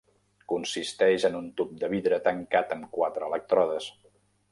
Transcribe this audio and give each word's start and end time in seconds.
Consisteix 0.51 1.25
en 1.29 1.35
un 1.39 1.49
tub 1.61 1.75
de 1.83 1.89
vidre 1.91 2.19
tancat 2.29 2.73
amb 2.77 2.89
quatre 2.97 3.29
elèctrodes. 3.29 3.91